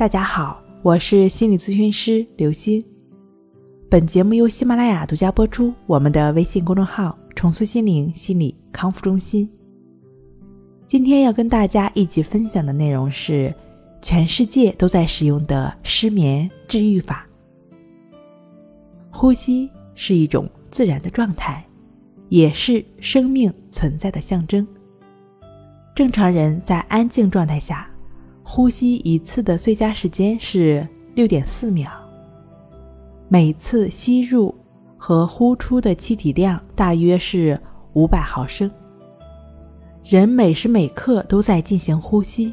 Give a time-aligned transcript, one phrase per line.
[0.00, 2.82] 大家好，我是心理咨询师刘星。
[3.90, 5.74] 本节目由喜马拉雅独家播出。
[5.86, 9.46] 我们的微信公众号“重塑心灵心理康复中心”。
[10.88, 13.54] 今天要跟大家一起分享的内容是
[14.00, 17.26] 全世界都在使用的失眠治愈法。
[19.10, 21.62] 呼吸是一种自然的状态，
[22.30, 24.66] 也是生命存在的象征。
[25.94, 27.89] 正常人在安静状态下。
[28.52, 30.84] 呼吸一次的最佳时间是
[31.14, 31.88] 六点四秒。
[33.28, 34.52] 每次吸入
[34.96, 37.56] 和呼出的气体量大约是
[37.92, 38.68] 五百毫升。
[40.02, 42.52] 人每时每刻都在进行呼吸，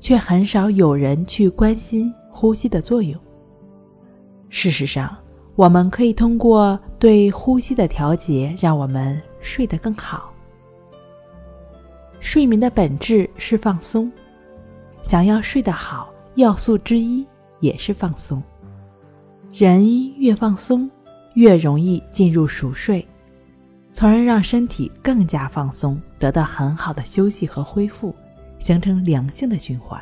[0.00, 3.16] 却很少有人去关心呼吸的作用。
[4.48, 5.16] 事实上，
[5.54, 10.34] 我们可以通过对呼吸的调节，让我们睡得更好。
[12.18, 14.10] 睡眠的本质是放松。
[15.02, 17.26] 想要睡得好，要素之一
[17.60, 18.42] 也是放松。
[19.52, 20.90] 人越放松，
[21.34, 23.06] 越容易进入熟睡，
[23.92, 28.14] 从而让身体更加放松，得到很好的休息和恢复，
[28.58, 30.00] 形成良性的循环。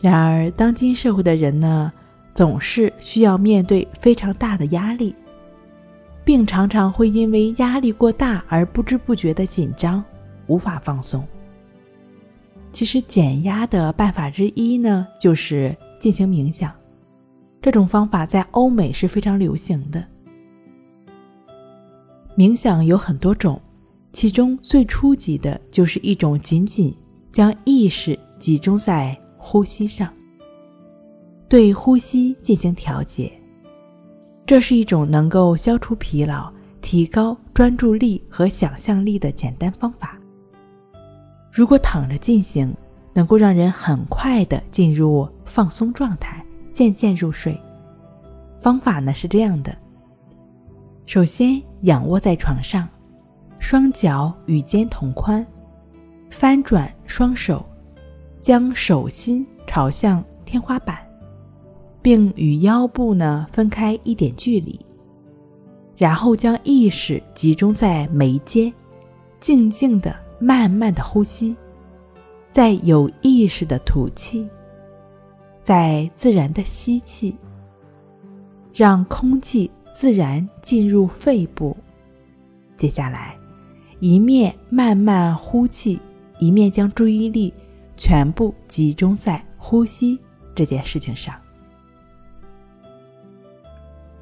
[0.00, 1.92] 然而，当今社会的人呢，
[2.32, 5.14] 总是需要面对非常大的压力，
[6.24, 10.02] 并常常会因为压力过大而不知不觉的紧张，
[10.46, 11.22] 无法放松。
[12.72, 16.72] 其实减压的办法之一呢，就是进行冥想。
[17.60, 20.04] 这种方法在欧美是非常流行的。
[22.36, 23.60] 冥想有很多种，
[24.12, 26.92] 其中最初级的就是一种仅仅
[27.30, 30.12] 将意识集中在呼吸上，
[31.48, 33.30] 对呼吸进行调节。
[34.46, 40.18] 这是一种能够消除疲劳、提高专注力和想象力的简单方法。
[41.52, 42.74] 如果躺着进行，
[43.12, 47.54] 能够让人很快的进入放松状态，渐渐入睡。
[48.58, 49.76] 方法呢是这样的：
[51.04, 52.88] 首先仰卧在床上，
[53.58, 55.46] 双脚与肩同宽，
[56.30, 57.62] 翻转双手，
[58.40, 61.06] 将手心朝向天花板，
[62.00, 64.80] 并与腰部呢分开一点距离，
[65.98, 68.72] 然后将意识集中在眉间，
[69.38, 70.16] 静静的。
[70.42, 71.56] 慢慢的呼吸，
[72.50, 74.50] 在有意识的吐气，
[75.62, 77.36] 在自然的吸气，
[78.74, 81.76] 让空气自然进入肺部。
[82.76, 83.38] 接下来，
[84.00, 86.00] 一面慢慢呼气，
[86.40, 87.54] 一面将注意力
[87.96, 90.18] 全部集中在呼吸
[90.56, 91.32] 这件事情上。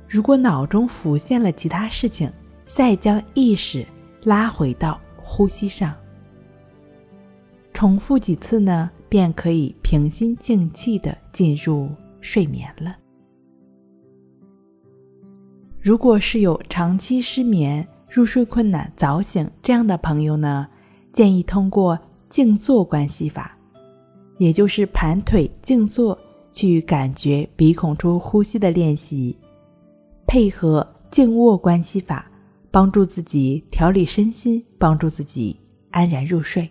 [0.06, 2.30] 如果脑中浮现了其他事情，
[2.66, 3.86] 再将意识
[4.22, 5.94] 拉回到呼吸上。
[7.80, 11.88] 重复几次呢，便可以平心静气的进入
[12.20, 12.94] 睡眠了。
[15.80, 20.68] 如果是有长期失眠、入睡困难、早醒这样的朋友呢，
[21.10, 21.98] 建议通过
[22.28, 23.56] 静坐关系法，
[24.36, 26.18] 也就是盘腿静坐，
[26.52, 29.34] 去感觉鼻孔处呼吸的练习，
[30.26, 32.30] 配合静卧关系法，
[32.70, 35.58] 帮助自己调理身心，帮助自己
[35.92, 36.70] 安然入睡。